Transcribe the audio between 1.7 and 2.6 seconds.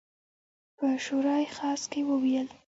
کې وویل.